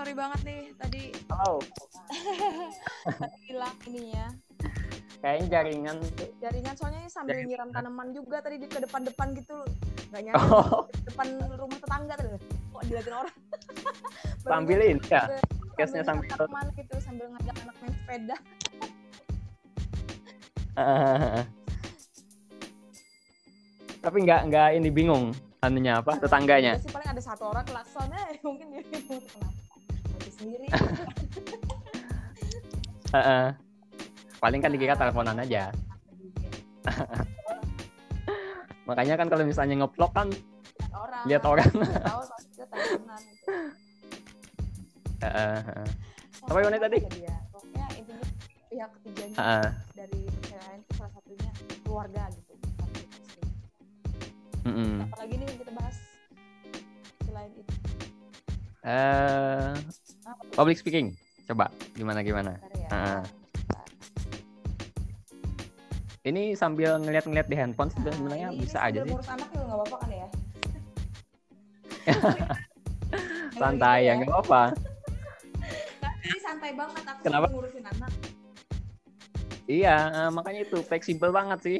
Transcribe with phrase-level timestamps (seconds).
[0.00, 1.60] sorry banget nih tadi Halo.
[3.20, 4.32] tadi hilang ininya.
[5.20, 5.96] Kayaknya jaringan
[6.40, 7.52] Jaringan soalnya ini sambil Jaringan.
[7.52, 9.60] nyiram tanaman juga tadi di ke depan-depan gitu.
[10.08, 12.40] Nggak nyari Oh, depan rumah tetangga tuh.
[12.72, 13.36] Kok diliatin orang.
[14.48, 15.28] Sambil ini ya.
[15.76, 18.36] nyiram sambil tanaman gitu sambil ngajak anak main sepeda.
[24.00, 26.80] Tapi nggak nggak ini bingung anunya apa tetangganya.
[26.80, 29.69] Sih paling ada satu orang klaksonnya mungkin dia bingung kenapa.
[30.40, 30.72] Sendiri.
[33.14, 33.46] Heeh.
[34.40, 35.68] Paling kan dikira teleponan aja.
[38.88, 40.32] Makanya kan kalau misalnya ngevlog kan
[40.96, 41.28] orang.
[41.28, 41.68] lihat orang.
[41.68, 42.22] Tahu.
[46.40, 47.04] Sama Apa yang tadi?
[47.20, 47.36] Dia.
[47.52, 48.24] Pokoknya intinya
[48.72, 49.68] pihak ketiganya Heeh.
[49.92, 51.52] dari perceraian itu salah satunya
[51.84, 52.56] keluarga gitu.
[54.64, 55.04] Mm-mm.
[55.04, 56.00] Apalagi nih yang kita bahas
[57.28, 57.72] selain itu.
[58.80, 59.99] Eh, Apa tuh?
[60.60, 61.16] Public speaking.
[61.48, 62.60] Coba gimana gimana.
[62.76, 62.88] Ya.
[62.92, 63.22] Ah.
[66.20, 69.08] Ini sambil ngeliat-ngeliat di handphone Nah, sebenarnya ini- bisa aja sih.
[69.08, 70.26] ngurus anak juga nggak apa-apa kan ya?
[73.56, 74.62] Santai ya nggak apa-apa.
[76.20, 77.46] Ini santai banget aku Kenapa?
[77.48, 78.12] ngurusin anak.
[79.64, 81.78] Iya, eh, makanya itu fleksibel banget sih.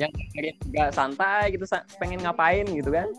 [0.00, 3.12] Yang dengerin juga santai gitu, sa- pengen ngapain gitu kan?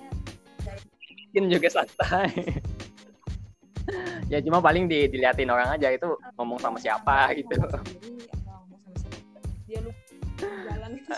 [1.30, 2.34] Bikin juga santai.
[4.26, 7.54] ya cuma paling di, diliatin orang aja itu ngomong sama siapa gitu.
[7.56, 9.38] Ngomong ngomong sama siapa.
[9.70, 10.02] Dia lupa
[10.66, 11.14] jalan gitu.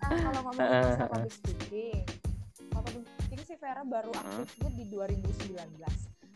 [0.00, 0.96] Nah, kalau masalah heeh.
[1.06, 2.00] public speaking,
[2.72, 5.60] kalau public speaking sih Vera baru aktifnya di 2019.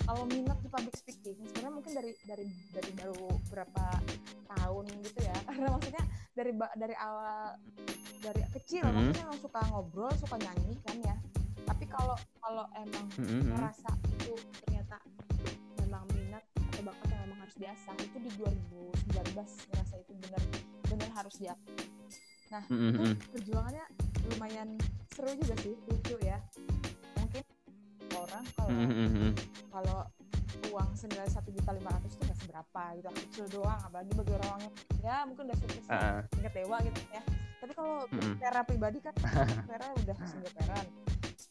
[0.05, 2.45] Kalau minat di public speaking, sebenarnya mungkin dari dari
[2.77, 3.85] dari baru berapa
[4.53, 5.37] tahun gitu ya.
[5.49, 6.05] Karena maksudnya
[6.37, 7.57] dari dari awal
[8.21, 8.93] dari kecil, Mhm.
[8.95, 11.17] maksudnya emang suka ngobrol, suka nyanyi kan ya.
[11.65, 13.49] Tapi kalau kalau emang Mm-mm.
[13.49, 14.35] merasa itu
[14.65, 15.01] ternyata
[15.81, 20.43] memang minat atau bakat yang memang harus diasah itu di 2019 merasa itu benar
[20.89, 21.73] benar harus diasah.
[22.53, 23.17] Nah, itu Mm-mm.
[23.33, 23.85] perjuangannya
[24.31, 24.69] lumayan
[25.11, 26.39] seru juga sih, lucu ya.
[27.19, 27.43] Mungkin
[28.15, 29.35] orang kalau Mm-mm.
[29.73, 30.01] kalau
[30.71, 33.81] uang senilai satu juta lima ratus itu nggak seberapa gitu, kecil doang.
[33.87, 36.23] Apalagi bagi orang yang ya mungkin udah sukses Heeh.
[36.35, 37.23] tingkat dewa gitu ya.
[37.63, 38.35] Tapi kalau Mm-mm.
[38.39, 39.15] Vera pribadi kan,
[39.69, 40.89] Vera udah single parent.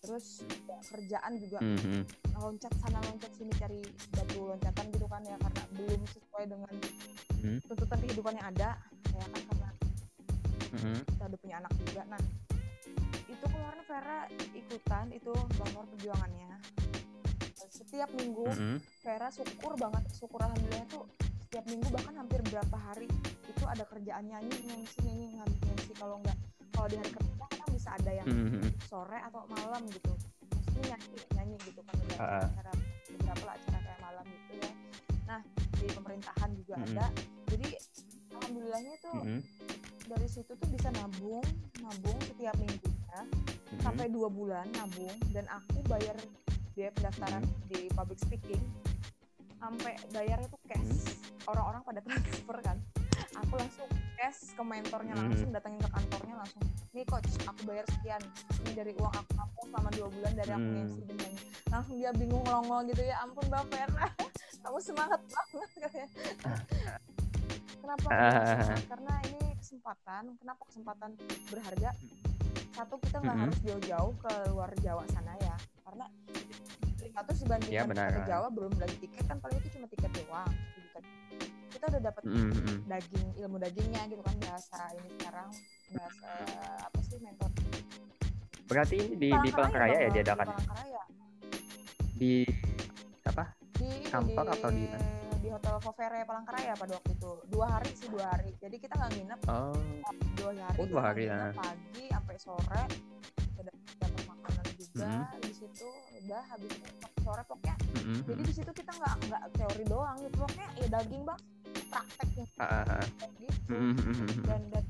[0.03, 2.03] Terus ya, kerjaan juga Mm-mm.
[2.35, 3.79] loncat sana loncat sini cari
[4.11, 6.71] batu loncatan gitu kan ya karena belum sesuai dengan
[7.43, 7.59] Hmm.
[7.67, 8.79] tuntutan kehidupan yang ada
[9.11, 9.69] ya kan karena
[10.79, 10.95] Mm-mm.
[11.03, 12.21] kita udah punya anak juga nah
[13.27, 14.19] itu kemarin Vera
[14.55, 16.55] ikutan itu bangor perjuangannya
[17.67, 18.77] setiap minggu Mm-mm.
[19.03, 21.03] Vera syukur banget syukur alhamdulillah tuh
[21.43, 23.11] setiap minggu bahkan hampir berapa hari
[23.43, 26.37] itu ada kerjaan nyanyi nyanyi nyanyi nyanyi nyanyi kalau nggak
[26.71, 27.32] kalau di hari kerja
[28.93, 30.13] sore atau malam gitu.
[30.53, 32.45] Maksudnya nyanyi nyanyi gitu kan ada ah.
[32.45, 32.71] acara
[33.09, 34.71] beberapa lah acara kayak malam gitu ya.
[35.25, 35.41] Nah
[35.81, 36.89] di pemerintahan juga Mm-mm.
[36.93, 37.05] ada.
[37.49, 37.69] Jadi
[38.37, 39.41] alhamdulillahnya tuh Mm-mm.
[40.05, 41.41] dari situ tuh bisa nabung
[41.81, 43.81] nabung setiap minggunya Mm-mm.
[43.81, 46.13] sampai dua bulan nabung dan aku bayar
[46.77, 47.41] biaya pendaftaran
[47.73, 48.61] di public speaking.
[49.57, 51.17] Sampai bayarnya tuh cash.
[51.49, 52.77] Orang-orang pada transfer kan.
[53.41, 53.82] Aku langsung
[54.33, 55.21] cash ke mentornya Mhm.
[55.23, 58.21] langsung datangin ke kantornya langsung nih coach aku bayar sekian
[58.59, 60.89] ini dari uang aku nabung selama dua bulan dari aku Hmm.
[61.13, 61.31] Nyanyi
[61.69, 64.07] langsung dia bingung ngelongol gitu ya ampun mbak Vera
[64.65, 66.07] kamu semangat banget katanya
[67.77, 68.81] kenapa semangat?
[68.91, 71.09] karena ini kesempatan kenapa kesempatan
[71.47, 71.89] berharga
[72.73, 73.43] satu kita nggak Mhm.
[73.45, 76.05] harus jauh-jauh ke luar Jawa sana ya karena
[77.03, 78.09] 500 dibandingkan benar.
[78.09, 80.49] kita ke Jawa belum lagi tiket kan paling itu cuma tiket doang.
[81.83, 82.77] Kita udah dapat Mm-mm.
[82.87, 85.49] daging ilmu dagingnya gitu kan bahasa ini sekarang
[85.91, 86.29] bahasa
[86.79, 87.51] apa sih mentor
[88.71, 90.47] Berarti ini di di Palangkaraya ya diadakan
[92.15, 92.47] di
[93.27, 93.51] apa?
[93.75, 95.07] di Kampak atau di mana?
[95.43, 99.11] di hotel Fovere Palangkaraya pada waktu itu dua hari sih dua hari jadi kita nggak
[99.11, 99.75] nginep Oh.
[100.39, 101.51] dua hari Oh, dua hari, ya.
[101.51, 102.83] pagi sampai sore
[103.59, 105.43] kita dapat makanan juga Mhm.
[105.43, 105.89] di situ
[106.23, 106.71] udah habis
[107.19, 108.19] sore pokoknya Mm-mm.
[108.23, 111.39] jadi di situ kita nggak nggak teori doang gitu pokoknya ya daging bang
[111.93, 112.45] prakteknya
[114.43, 114.81] dan dan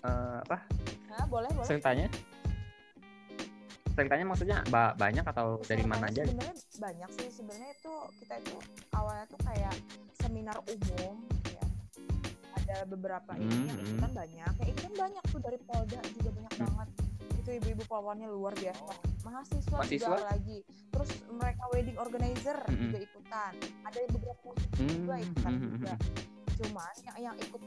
[0.00, 0.56] apa?
[1.10, 1.68] nah, boleh boleh.
[1.68, 2.08] Ceritanya?
[3.90, 6.24] Ceritanya maksudnya ba- banyak atau dari mana aja?
[6.24, 7.28] sebenarnya banyak sih.
[7.28, 8.56] Sebenarnya itu kita itu
[8.90, 9.74] awalnya tuh kayak
[10.16, 11.64] seminar umum ya.
[12.56, 14.52] Ada beberapa ini yang Hmm, ikutan banyak.
[14.56, 16.62] Yang ikutan banyak tuh dari Polda juga banyak Hmm.
[16.64, 16.88] banget
[17.50, 18.94] itu ibu-ibu polwannya luar biasa.
[19.26, 20.06] Mahasiswa, Mahasiswa?
[20.06, 20.58] juga lagi
[20.90, 22.78] terus mereka wedding organizer Mm-mm.
[22.86, 23.52] juga ikutan.
[23.82, 25.92] Ada beberapa musisi juga Hmm, ikutan hmm, juga.
[25.98, 27.62] Hmm, cuman yang yang ikut